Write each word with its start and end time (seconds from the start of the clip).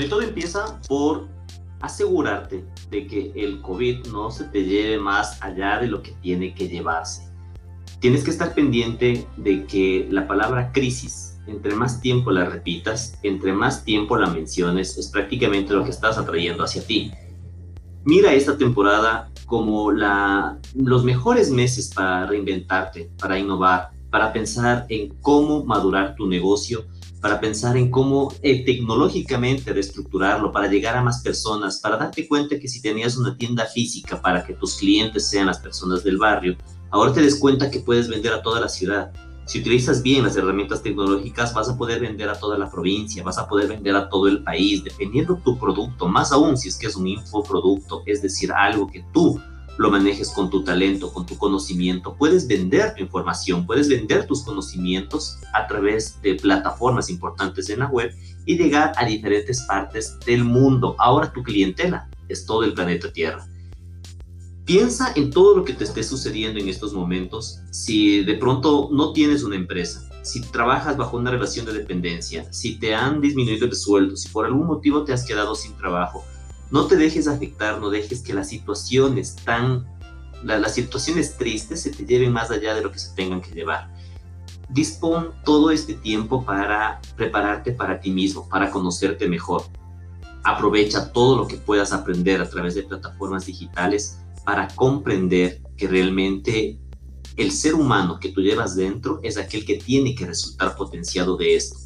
Y 0.00 0.08
todo 0.08 0.22
empieza 0.22 0.80
por 0.88 1.28
asegurarte 1.80 2.64
de 2.90 3.06
que 3.06 3.32
el 3.34 3.60
COVID 3.62 4.06
no 4.06 4.30
se 4.30 4.44
te 4.44 4.64
lleve 4.64 4.98
más 4.98 5.42
allá 5.42 5.78
de 5.78 5.88
lo 5.88 6.02
que 6.02 6.12
tiene 6.22 6.54
que 6.54 6.68
llevarse. 6.68 7.30
Tienes 8.00 8.24
que 8.24 8.30
estar 8.30 8.54
pendiente 8.54 9.26
de 9.36 9.64
que 9.64 10.06
la 10.10 10.26
palabra 10.26 10.72
crisis, 10.72 11.38
entre 11.46 11.74
más 11.74 12.00
tiempo 12.00 12.30
la 12.30 12.44
repitas, 12.44 13.18
entre 13.22 13.52
más 13.52 13.84
tiempo 13.84 14.16
la 14.16 14.28
menciones, 14.28 14.98
es 14.98 15.08
prácticamente 15.08 15.72
lo 15.72 15.84
que 15.84 15.90
estás 15.90 16.18
atrayendo 16.18 16.64
hacia 16.64 16.86
ti. 16.86 17.12
Mira 18.04 18.32
esta 18.34 18.56
temporada 18.56 19.30
como 19.46 19.90
los 19.90 21.04
mejores 21.04 21.50
meses 21.50 21.92
para 21.94 22.26
reinventarte, 22.26 23.10
para 23.18 23.38
innovar, 23.38 23.90
para 24.16 24.32
pensar 24.32 24.86
en 24.88 25.14
cómo 25.20 25.62
madurar 25.66 26.14
tu 26.16 26.26
negocio, 26.26 26.86
para 27.20 27.38
pensar 27.38 27.76
en 27.76 27.90
cómo 27.90 28.32
eh, 28.40 28.64
tecnológicamente 28.64 29.74
reestructurarlo, 29.74 30.50
para 30.52 30.68
llegar 30.68 30.96
a 30.96 31.02
más 31.02 31.20
personas, 31.20 31.80
para 31.80 31.98
darte 31.98 32.26
cuenta 32.26 32.58
que 32.58 32.66
si 32.66 32.80
tenías 32.80 33.18
una 33.18 33.36
tienda 33.36 33.66
física 33.66 34.22
para 34.22 34.42
que 34.42 34.54
tus 34.54 34.76
clientes 34.76 35.28
sean 35.28 35.48
las 35.48 35.58
personas 35.58 36.02
del 36.02 36.16
barrio, 36.16 36.56
ahora 36.88 37.12
te 37.12 37.20
des 37.20 37.36
cuenta 37.36 37.70
que 37.70 37.80
puedes 37.80 38.08
vender 38.08 38.32
a 38.32 38.40
toda 38.40 38.58
la 38.58 38.70
ciudad. 38.70 39.12
Si 39.44 39.60
utilizas 39.60 40.02
bien 40.02 40.24
las 40.24 40.34
herramientas 40.34 40.82
tecnológicas, 40.82 41.52
vas 41.52 41.68
a 41.68 41.76
poder 41.76 42.00
vender 42.00 42.30
a 42.30 42.40
toda 42.40 42.56
la 42.56 42.70
provincia, 42.70 43.22
vas 43.22 43.36
a 43.36 43.46
poder 43.46 43.68
vender 43.68 43.96
a 43.96 44.08
todo 44.08 44.28
el 44.28 44.42
país, 44.42 44.82
dependiendo 44.82 45.36
tu 45.44 45.58
producto, 45.58 46.08
más 46.08 46.32
aún 46.32 46.56
si 46.56 46.70
es 46.70 46.78
que 46.78 46.86
es 46.86 46.96
un 46.96 47.06
infoproducto, 47.06 48.02
es 48.06 48.22
decir, 48.22 48.50
algo 48.50 48.86
que 48.86 49.04
tú 49.12 49.38
lo 49.78 49.90
manejes 49.90 50.30
con 50.30 50.50
tu 50.50 50.64
talento, 50.64 51.12
con 51.12 51.26
tu 51.26 51.36
conocimiento. 51.36 52.14
Puedes 52.14 52.46
vender 52.46 52.94
tu 52.94 53.02
información, 53.02 53.66
puedes 53.66 53.88
vender 53.88 54.26
tus 54.26 54.42
conocimientos 54.42 55.38
a 55.52 55.66
través 55.66 56.20
de 56.22 56.34
plataformas 56.34 57.10
importantes 57.10 57.68
en 57.68 57.80
la 57.80 57.86
web 57.86 58.14
y 58.44 58.56
llegar 58.56 58.92
a 58.96 59.04
diferentes 59.04 59.62
partes 59.62 60.18
del 60.24 60.44
mundo. 60.44 60.96
Ahora 60.98 61.32
tu 61.32 61.42
clientela 61.42 62.08
es 62.28 62.46
todo 62.46 62.64
el 62.64 62.74
planeta 62.74 63.12
Tierra. 63.12 63.46
Piensa 64.64 65.12
en 65.14 65.30
todo 65.30 65.56
lo 65.56 65.64
que 65.64 65.74
te 65.74 65.84
esté 65.84 66.02
sucediendo 66.02 66.58
en 66.58 66.68
estos 66.68 66.92
momentos. 66.92 67.60
Si 67.70 68.24
de 68.24 68.34
pronto 68.34 68.88
no 68.90 69.12
tienes 69.12 69.44
una 69.44 69.54
empresa, 69.54 70.08
si 70.22 70.40
trabajas 70.40 70.96
bajo 70.96 71.16
una 71.16 71.30
relación 71.30 71.66
de 71.66 71.72
dependencia, 71.72 72.52
si 72.52 72.80
te 72.80 72.92
han 72.92 73.20
disminuido 73.20 73.66
el 73.66 73.76
sueldo, 73.76 74.16
si 74.16 74.28
por 74.28 74.44
algún 74.44 74.66
motivo 74.66 75.04
te 75.04 75.12
has 75.12 75.24
quedado 75.24 75.54
sin 75.54 75.76
trabajo, 75.76 76.24
no 76.70 76.86
te 76.86 76.96
dejes 76.96 77.28
afectar, 77.28 77.80
no 77.80 77.90
dejes 77.90 78.22
que 78.22 78.34
las 78.34 78.48
situaciones 78.48 79.36
tan, 79.36 79.86
las 80.42 80.74
situaciones 80.74 81.36
tristes 81.36 81.82
se 81.82 81.90
te 81.90 82.04
lleven 82.04 82.32
más 82.32 82.50
allá 82.50 82.74
de 82.74 82.82
lo 82.82 82.90
que 82.90 82.98
se 82.98 83.14
tengan 83.14 83.40
que 83.40 83.52
llevar. 83.52 83.92
Dispón 84.68 85.30
todo 85.44 85.70
este 85.70 85.94
tiempo 85.94 86.44
para 86.44 87.00
prepararte 87.16 87.72
para 87.72 88.00
ti 88.00 88.10
mismo, 88.10 88.48
para 88.48 88.70
conocerte 88.70 89.28
mejor. 89.28 89.62
Aprovecha 90.42 91.12
todo 91.12 91.36
lo 91.36 91.46
que 91.46 91.56
puedas 91.56 91.92
aprender 91.92 92.40
a 92.40 92.48
través 92.48 92.74
de 92.74 92.82
plataformas 92.82 93.46
digitales 93.46 94.18
para 94.44 94.68
comprender 94.68 95.62
que 95.76 95.88
realmente 95.88 96.80
el 97.36 97.52
ser 97.52 97.74
humano 97.74 98.18
que 98.18 98.30
tú 98.30 98.40
llevas 98.40 98.74
dentro 98.74 99.20
es 99.22 99.36
aquel 99.36 99.64
que 99.64 99.76
tiene 99.76 100.14
que 100.14 100.26
resultar 100.26 100.74
potenciado 100.76 101.36
de 101.36 101.56
esto 101.56 101.85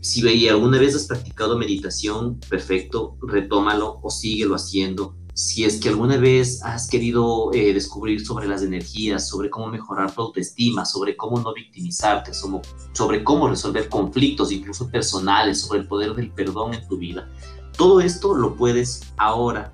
si 0.00 0.22
veía 0.22 0.52
alguna 0.52 0.78
vez 0.78 0.94
has 0.94 1.06
practicado 1.06 1.58
meditación, 1.58 2.40
perfecto, 2.48 3.18
retómalo 3.22 4.00
o 4.02 4.10
síguelo 4.10 4.54
haciendo. 4.54 5.14
Si 5.34 5.64
es 5.64 5.78
que 5.78 5.90
alguna 5.90 6.16
vez 6.16 6.62
has 6.62 6.88
querido 6.88 7.52
eh, 7.52 7.72
descubrir 7.72 8.24
sobre 8.24 8.48
las 8.48 8.62
energías, 8.62 9.28
sobre 9.28 9.48
cómo 9.48 9.68
mejorar 9.68 10.12
tu 10.12 10.22
autoestima, 10.22 10.84
sobre 10.84 11.16
cómo 11.16 11.38
no 11.40 11.52
victimizarte, 11.52 12.34
sobre, 12.34 12.62
sobre 12.92 13.22
cómo 13.22 13.48
resolver 13.48 13.88
conflictos, 13.88 14.52
incluso 14.52 14.90
personales, 14.90 15.60
sobre 15.60 15.80
el 15.80 15.88
poder 15.88 16.14
del 16.14 16.30
perdón 16.32 16.74
en 16.74 16.86
tu 16.88 16.98
vida, 16.98 17.28
todo 17.76 18.00
esto 18.00 18.34
lo 18.34 18.56
puedes 18.56 19.02
ahora 19.16 19.72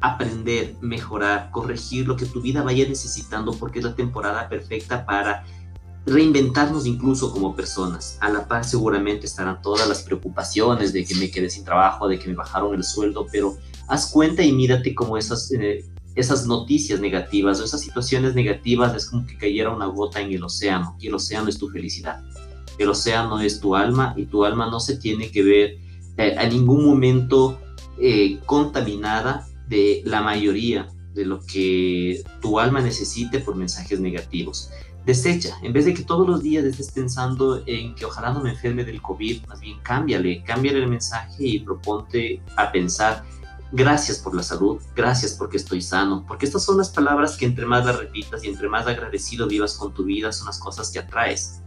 aprender, 0.00 0.76
mejorar, 0.80 1.50
corregir 1.50 2.06
lo 2.06 2.16
que 2.16 2.26
tu 2.26 2.40
vida 2.40 2.62
vaya 2.62 2.88
necesitando 2.88 3.52
porque 3.52 3.80
es 3.80 3.84
la 3.84 3.94
temporada 3.94 4.48
perfecta 4.48 5.04
para 5.04 5.44
reinventarnos 6.06 6.86
incluso 6.86 7.32
como 7.32 7.54
personas. 7.54 8.18
A 8.20 8.28
la 8.28 8.46
par 8.46 8.64
seguramente 8.64 9.26
estarán 9.26 9.60
todas 9.62 9.88
las 9.88 10.02
preocupaciones 10.02 10.92
de 10.92 11.04
que 11.04 11.14
me 11.14 11.30
quedé 11.30 11.50
sin 11.50 11.64
trabajo, 11.64 12.08
de 12.08 12.18
que 12.18 12.28
me 12.28 12.34
bajaron 12.34 12.74
el 12.74 12.84
sueldo, 12.84 13.26
pero 13.30 13.56
haz 13.88 14.10
cuenta 14.10 14.42
y 14.42 14.52
mírate 14.52 14.94
como 14.94 15.16
esas, 15.16 15.50
eh, 15.52 15.84
esas 16.14 16.46
noticias 16.46 17.00
negativas 17.00 17.60
o 17.60 17.64
esas 17.64 17.80
situaciones 17.80 18.34
negativas 18.34 18.94
es 18.94 19.06
como 19.06 19.26
que 19.26 19.36
cayera 19.36 19.70
una 19.70 19.86
gota 19.86 20.20
en 20.20 20.32
el 20.32 20.42
océano 20.42 20.96
y 20.98 21.08
el 21.08 21.14
océano 21.14 21.48
es 21.48 21.58
tu 21.58 21.68
felicidad. 21.68 22.22
El 22.78 22.88
océano 22.88 23.40
es 23.40 23.60
tu 23.60 23.76
alma 23.76 24.14
y 24.16 24.24
tu 24.26 24.44
alma 24.44 24.70
no 24.70 24.80
se 24.80 24.96
tiene 24.96 25.30
que 25.30 25.42
ver 25.42 25.78
eh, 26.16 26.34
a 26.38 26.46
ningún 26.46 26.84
momento 26.84 27.58
eh, 27.98 28.38
contaminada 28.46 29.46
de 29.68 30.02
la 30.06 30.22
mayoría 30.22 30.88
de 31.14 31.26
lo 31.26 31.44
que 31.44 32.22
tu 32.40 32.58
alma 32.58 32.80
necesite 32.80 33.40
por 33.40 33.56
mensajes 33.56 34.00
negativos 34.00 34.70
desecha. 35.04 35.56
En 35.62 35.72
vez 35.72 35.84
de 35.84 35.94
que 35.94 36.02
todos 36.02 36.26
los 36.26 36.42
días 36.42 36.64
estés 36.64 36.90
pensando 36.90 37.62
en 37.66 37.94
que 37.94 38.04
ojalá 38.04 38.32
no 38.32 38.40
me 38.40 38.50
enferme 38.50 38.84
del 38.84 39.00
COVID, 39.00 39.46
más 39.46 39.60
bien 39.60 39.78
cámbiale, 39.82 40.42
cámbiale 40.44 40.80
el 40.80 40.88
mensaje 40.88 41.46
y 41.46 41.60
proponte 41.60 42.42
a 42.56 42.70
pensar, 42.70 43.24
gracias 43.72 44.18
por 44.18 44.34
la 44.34 44.42
salud, 44.42 44.80
gracias 44.94 45.34
porque 45.34 45.56
estoy 45.56 45.80
sano, 45.80 46.24
porque 46.26 46.46
estas 46.46 46.64
son 46.64 46.78
las 46.78 46.90
palabras 46.90 47.36
que 47.36 47.46
entre 47.46 47.66
más 47.66 47.84
las 47.86 47.98
repitas 47.98 48.44
y 48.44 48.48
entre 48.48 48.68
más 48.68 48.86
agradecido 48.86 49.46
vivas 49.46 49.76
con 49.76 49.94
tu 49.94 50.04
vida, 50.04 50.32
son 50.32 50.46
las 50.46 50.58
cosas 50.58 50.90
que 50.90 50.98
atraes. 50.98 51.62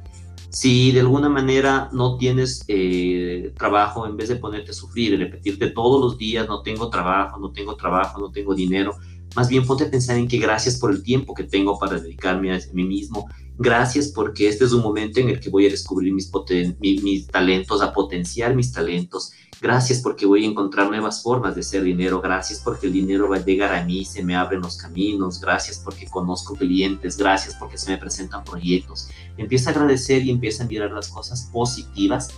Si 0.50 0.92
de 0.92 1.00
alguna 1.00 1.30
manera 1.30 1.90
no 1.94 2.18
tienes 2.18 2.64
eh, 2.68 3.54
trabajo, 3.58 4.06
en 4.06 4.16
vez 4.16 4.30
de 4.30 4.36
ponerte 4.36 4.70
a 4.70 4.74
sufrir 4.76 5.14
y 5.14 5.18
repetirte 5.18 5.72
todos 5.72 6.00
los 6.00 6.18
días, 6.20 6.48
no 6.48 6.62
tengo 6.62 6.90
trabajo, 6.90 7.40
no 7.40 7.52
tengo 7.52 7.76
trabajo, 7.76 8.20
no 8.20 8.32
tengo 8.32 8.54
dinero, 8.54 8.96
más 9.36 9.50
bien 9.50 9.66
ponte 9.66 9.86
a 9.86 9.92
pensar 9.92 10.18
en 10.18 10.28
que 10.28 10.38
gracias 10.38 10.78
por 10.78 10.92
el 10.92 11.02
tiempo 11.02 11.34
que 11.34 11.44
tengo 11.44 11.80
para 11.80 12.00
dedicarme 12.00 12.54
a 12.54 12.60
mí 12.74 12.84
mismo. 12.84 13.28
Gracias 13.58 14.08
porque 14.08 14.48
este 14.48 14.66
es 14.66 14.74
un 14.74 14.82
momento 14.82 15.20
en 15.20 15.30
el 15.30 15.40
que 15.40 15.50
voy 15.50 15.68
a 15.68 15.70
descubrir 15.70 16.14
mis, 16.14 16.32
mis, 16.80 17.28
talentos, 17.28 17.82
a 17.82 17.94
potenciar 17.94 18.56
mis 18.56 18.72
talentos. 18.72 19.32
Gracias 19.62 20.02
porque 20.02 20.26
voy 20.26 20.44
a 20.44 20.48
encontrar 20.48 20.90
nuevas 20.90 21.22
formas 21.22 21.56
de 21.56 21.62
hacer 21.62 21.84
dinero. 21.84 22.20
Gracias 22.20 22.60
porque 22.60 22.88
el 22.88 22.94
dinero 22.94 23.30
va 23.30 23.38
a 23.38 23.46
llegar 23.46 23.74
a 23.74 23.84
mí, 23.86 24.06
se 24.06 24.24
me 24.24 24.36
abren 24.36 24.62
los 24.62 24.78
caminos. 24.78 25.40
Gracias 25.40 25.80
porque 25.80 26.08
conozco 26.08 26.56
clientes. 26.56 27.18
Gracias 27.18 27.56
porque 27.56 27.78
se 27.78 27.92
me 27.92 27.98
presentan 27.98 28.44
proyectos. 28.44 29.10
Empieza 29.38 29.70
a 29.70 29.74
agradecer 29.74 30.24
y 30.24 30.32
empieza 30.32 30.64
a 30.64 30.68
mirar 30.68 30.92
las 30.92 31.08
cosas 31.08 31.50
positivas 31.54 32.30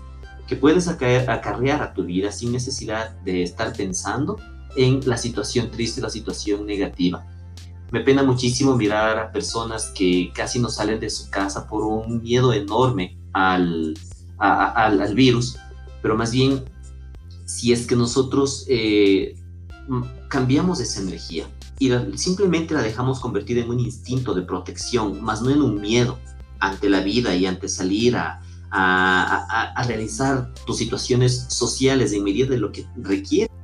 que 0.47 0.55
puedes 0.55 0.87
acarrear 0.87 1.81
a 1.81 1.93
tu 1.93 2.03
vida 2.03 2.31
sin 2.31 2.51
necesidad 2.51 3.17
de 3.21 3.41
estar 3.41 3.73
pensando 3.73 4.37
en 4.75 5.01
la 5.05 5.17
situación 5.17 5.71
triste, 5.71 6.01
la 6.01 6.09
situación 6.09 6.65
negativa. 6.65 7.25
Me 7.91 8.01
pena 8.01 8.23
muchísimo 8.23 8.75
mirar 8.75 9.17
a 9.17 9.31
personas 9.31 9.91
que 9.95 10.31
casi 10.33 10.59
no 10.59 10.69
salen 10.69 10.99
de 10.99 11.09
su 11.09 11.29
casa 11.29 11.67
por 11.67 11.83
un 11.83 12.21
miedo 12.21 12.51
enorme 12.51 13.17
al, 13.33 13.97
al, 14.37 15.15
virus, 15.15 15.57
pero 16.01 16.15
más 16.17 16.31
bien 16.31 16.65
si 17.45 17.71
es 17.71 17.85
que 17.85 17.95
nosotros 17.95 18.65
eh, 18.67 19.35
cambiamos 20.29 20.79
esa 20.79 21.01
energía 21.01 21.47
y 21.79 21.91
simplemente 22.15 22.73
la 22.73 22.81
dejamos 22.81 23.19
convertida 23.19 23.61
en 23.61 23.69
un 23.69 23.79
instinto 23.79 24.33
de 24.33 24.41
protección, 24.41 25.23
más 25.23 25.41
no 25.41 25.51
en 25.51 25.61
un 25.61 25.79
miedo 25.79 26.17
ante 26.59 26.89
la 26.89 27.01
vida 27.01 27.35
y 27.35 27.45
ante 27.45 27.67
salir 27.67 28.15
a, 28.15 28.41
a, 28.71 29.71
a 29.75 29.83
realizar 29.83 30.53
tus 30.65 30.77
situaciones 30.77 31.45
sociales 31.49 32.13
en 32.13 32.23
medida 32.23 32.47
de 32.47 32.57
lo 32.57 32.71
que 32.71 32.85
requiere 32.97 33.54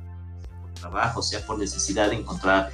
trabajo, 0.82 1.22
sea 1.22 1.46
por 1.46 1.58
necesidad 1.58 2.10
de 2.10 2.16
encontrar, 2.16 2.70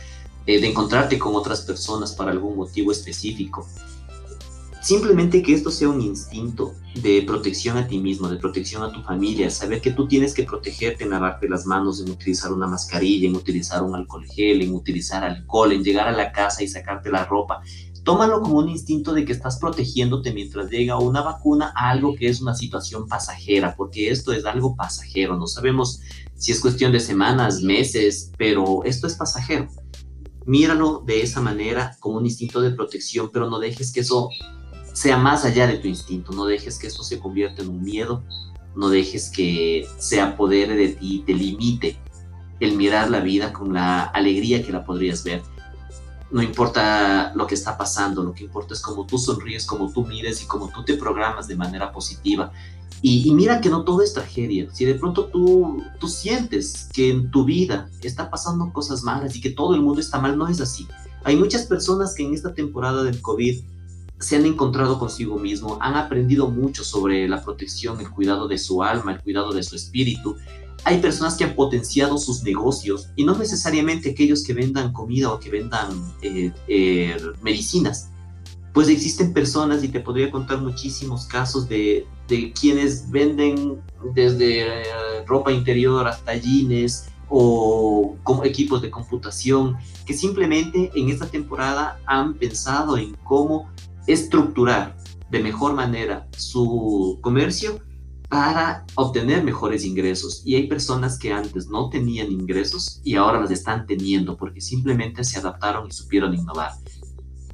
eh, 0.47 0.61
de 0.61 0.67
encontrarte 0.67 1.19
con 1.19 1.37
otras 1.37 1.61
personas 1.61 2.13
para 2.13 2.31
algún 2.33 2.57
motivo 2.57 2.91
específico. 2.91 3.69
Simplemente 4.81 5.43
que 5.43 5.53
esto 5.53 5.71
sea 5.71 5.89
un 5.89 6.01
instinto 6.01 6.75
de 7.03 7.23
protección 7.23 7.77
a 7.77 7.87
ti 7.87 7.99
mismo, 7.99 8.29
de 8.29 8.39
protección 8.39 8.83
a 8.83 8.93
tu 8.93 9.03
familia, 9.03 9.51
saber 9.51 9.81
que 9.81 9.91
tú 9.91 10.07
tienes 10.07 10.33
que 10.33 10.45
protegerte 10.45 11.05
en 11.05 11.11
lavarte 11.11 11.49
las 11.49 11.67
manos, 11.67 12.01
en 12.01 12.11
utilizar 12.11 12.53
una 12.53 12.67
mascarilla, 12.67 13.29
en 13.29 13.37
utilizar 13.37 13.83
un 13.83 13.95
alcohol 13.95 14.25
gel, 14.25 14.63
en 14.63 14.73
utilizar 14.73 15.25
alcohol, 15.25 15.73
en 15.73 15.83
llegar 15.83 16.09
a 16.09 16.13
la 16.13 16.33
casa 16.33 16.63
y 16.63 16.69
sacarte 16.69 17.11
la 17.11 17.25
ropa. 17.25 17.61
Tómalo 18.05 18.41
como 18.41 18.59
un 18.59 18.69
instinto 18.69 19.13
de 19.13 19.25
que 19.25 19.33
estás 19.33 19.59
protegiéndote 19.59 20.33
mientras 20.33 20.71
llega 20.71 20.99
una 20.99 21.23
vacuna 21.23 21.73
a 21.77 21.91
algo 21.91 22.15
que 22.15 22.29
es 22.29 22.41
una 22.41 22.55
situación 22.55 23.07
pasajera, 23.07 23.75
porque 23.77 24.11
esto 24.11 24.33
es 24.33 24.45
algo 24.45 24.77
pasajero. 24.77 25.37
No 25.37 25.47
sabemos 25.47 26.01
si 26.35 26.53
es 26.53 26.61
cuestión 26.61 26.93
de 26.93 27.01
semanas, 27.01 27.63
meses, 27.63 28.33
pero 28.39 28.85
esto 28.85 29.07
es 29.07 29.15
pasajero. 29.15 29.69
Míralo 30.47 31.03
de 31.07 31.23
esa 31.23 31.41
manera 31.41 31.97
como 32.01 32.19
un 32.19 32.27
instinto 32.27 32.61
de 32.61 32.71
protección, 32.71 33.31
pero 33.33 33.51
no 33.51 33.59
dejes 33.59 33.93
que 33.93 34.01
eso 34.01 34.31
sea 34.93 35.17
más 35.17 35.45
allá 35.45 35.67
de 35.67 35.79
tu 35.79 35.87
instinto, 35.87 36.33
no 36.33 36.47
dejes 36.47 36.79
que 36.79 36.87
eso 36.89 37.03
se 37.03 37.19
convierta 37.19 37.63
en 37.63 37.69
un 37.69 37.83
miedo, 37.83 38.25
no 38.75 38.89
dejes 38.89 39.31
que 39.31 39.87
se 39.99 40.21
apodere 40.21 40.75
de 40.75 40.89
ti 40.89 41.23
te 41.27 41.35
limite 41.35 41.99
el 42.61 42.77
mirar 42.77 43.11
la 43.11 43.21
vida 43.21 43.53
con 43.53 43.73
la 43.73 44.05
alegría 44.05 44.65
que 44.65 44.73
la 44.73 44.85
podrías 44.85 45.23
ver. 45.25 45.43
No 46.31 46.43
importa 46.43 47.33
lo 47.35 47.47
que 47.47 47.55
está 47.55 47.79
pasando, 47.79 48.23
lo 48.23 48.35
que 48.35 48.45
importa 48.45 48.75
es 48.75 48.81
cómo 48.81 49.07
tú 49.07 49.19
sonríes, 49.19 49.65
cómo 49.65 49.91
tú 49.91 50.05
mires 50.05 50.43
y 50.43 50.47
cómo 50.47 50.69
tú 50.69 50.85
te 50.85 50.95
programas 50.95 51.49
de 51.49 51.57
manera 51.57 51.91
positiva 51.91 52.53
Y, 53.01 53.33
mira 53.33 53.61
que 53.61 53.71
no 53.71 53.85
todo 53.85 54.03
es 54.03 54.13
tragedia. 54.13 54.69
Si 54.73 54.85
de 54.85 54.95
pronto 54.95 55.27
tú, 55.27 55.83
tú 55.99 56.09
sientes 56.09 56.89
que 56.93 57.11
en 57.11 57.31
tu 57.31 57.45
vida 57.45 57.89
está 58.03 58.29
pasando 58.29 58.73
cosas 58.73 59.03
malas 59.05 59.37
y 59.37 59.41
que 59.41 59.51
todo 59.51 59.75
el 59.75 59.81
mundo 59.81 60.01
está 60.01 60.21
mal, 60.21 60.37
no 60.37 60.49
es 60.49 60.61
así. 60.61 60.87
Hay 61.25 61.37
muchas 61.37 61.67
personas 61.67 62.15
que 62.15 62.25
en 62.25 62.35
esta 62.35 62.55
temporada 62.55 63.03
del 63.03 63.21
COVID 63.23 63.61
se 64.19 64.37
han 64.37 64.47
encontrado 64.47 64.99
consigo 64.99 65.39
mismo, 65.39 65.79
han 65.81 65.95
aprendido 65.95 66.51
mucho 66.51 66.83
sobre 66.83 67.29
la 67.29 67.43
protección, 67.43 68.01
el 68.01 68.11
cuidado 68.11 68.49
de 68.49 68.59
su 68.59 68.83
alma, 68.83 69.13
el 69.13 69.23
cuidado 69.23 69.53
de 69.53 69.63
su 69.63 69.77
espíritu. 69.77 70.37
Hay 70.85 71.01
personas 71.01 71.37
que 71.37 71.45
han 71.45 71.55
potenciado 71.55 72.19
sus 72.19 72.43
negocios 72.43 73.11
y 73.17 73.25
no 73.25 73.37
necesariamente 73.37 74.11
aquellos 74.11 74.43
que 74.43 74.55
vendan 74.55 74.93
comida 74.93 75.33
o 75.33 75.39
que 75.39 75.51
vendan 75.51 75.89
eh, 76.23 76.53
eh, 76.69 77.17
medicinas. 77.43 78.11
Pues 78.73 78.89
existen 78.89 79.33
personas 79.33 79.83
y 79.83 79.89
te 79.89 80.01
podría 80.01 80.31
contar 80.31 80.61
muchísimos 80.61 81.27
casos 81.27 81.69
de, 81.69 82.07
quienes 82.61 83.11
venden 83.11 83.81
desde 84.15 84.61
eh, 84.61 84.85
ropa 85.27 85.51
interior 85.51 86.07
hasta 86.07 86.37
jeans 86.37 87.09
o 87.31 88.17
equipos 88.45 88.81
de 88.83 88.91
computación 88.91 89.77
que 90.07 90.15
simplemente 90.15 90.91
en 90.95 91.09
esta 91.09 91.27
temporada 91.27 92.01
han 92.07 92.35
pensado 92.35 92.97
en 92.97 93.15
cómo 93.25 93.69
estructurar 94.07 94.97
de 95.31 95.41
mejor 95.41 95.75
manera 95.75 96.27
su 96.37 97.19
comercio 97.21 97.81
para 98.29 98.85
obtener 98.95 99.43
mejores 99.43 99.85
ingresos. 99.85 100.43
Y 100.45 100.55
hay 100.55 100.67
personas 100.67 101.19
que 101.19 101.33
antes 101.33 101.69
no 101.69 101.89
tenían 101.89 102.31
ingresos 102.31 103.01
y 103.03 103.17
ahora 103.17 103.41
las 103.41 103.51
están 103.51 103.87
teniendo 103.87 104.37
porque 104.37 104.61
simplemente 104.61 105.25
se 105.25 105.39
adaptaron 105.39 105.89
y 105.89 105.93
supieron 105.93 106.35
innovar. 106.35 106.73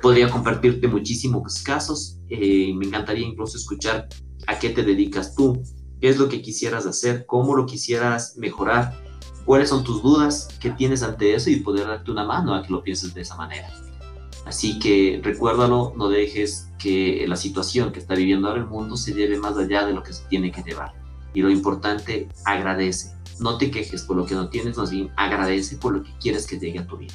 Podría 0.03 0.29
compartirte 0.29 0.89
muchísimos 0.89 1.63
casos. 1.63 2.19
Eh, 2.29 2.75
me 2.75 2.87
encantaría 2.87 3.27
incluso 3.27 3.57
escuchar 3.57 4.09
a 4.47 4.59
qué 4.59 4.71
te 4.71 4.83
dedicas 4.83 5.35
tú, 5.35 5.63
qué 6.01 6.09
es 6.09 6.19
lo 6.19 6.29
que 6.29 6.43
quisieras 6.43 6.87
hacer, 6.87 7.25
cómo 7.27 7.55
lo 7.55 7.65
quisieras 7.65 8.37
mejorar, 8.37 9.01
cuáles 9.47 9.69
son 9.69 9.85
tus 9.85 10.03
dudas 10.03 10.49
que 10.61 10.71
tienes 10.71 11.03
ante 11.03 11.35
eso 11.35 11.51
y 11.51 11.57
poder 11.57 11.87
darte 11.87 12.11
una 12.11 12.25
mano 12.25 12.55
a 12.55 12.63
que 12.63 12.71
lo 12.71 12.83
pienses 12.83 13.15
de 13.15 13.23
esa 13.23 13.37
manera. 13.37 13.71
Así 14.45 14.79
que 14.79 15.21
recuérdalo, 15.23 15.95
no 15.97 16.09
dejes 16.09 16.69
que 16.79 17.25
la 17.27 17.37
situación 17.37 17.93
que 17.93 17.99
está 17.99 18.15
viviendo 18.15 18.49
ahora 18.49 18.61
el 18.61 18.67
mundo 18.67 18.97
se 18.97 19.15
lleve 19.15 19.39
más 19.39 19.57
allá 19.57 19.87
de 19.87 19.95
lo 19.95 20.03
que 20.03 20.13
se 20.13 20.25
tiene 20.29 20.53
que 20.53 20.63
llevar. 20.63 20.93
Y 21.33 21.43
lo 21.43 21.51
importante, 21.51 22.29
agradece. 22.45 23.15
No 23.41 23.59
te 23.59 23.71
quejes 23.71 24.03
por 24.03 24.17
lo 24.17 24.27
que 24.27 24.35
no 24.35 24.49
tienes, 24.49 24.77
más 24.77 24.91
bien 24.91 25.11
agradece 25.17 25.77
por 25.77 25.95
lo 25.95 26.03
que 26.03 26.11
quieres 26.21 26.47
que 26.47 26.59
llegue 26.59 26.79
a 26.79 26.87
tu 26.87 26.99
vida. 26.99 27.15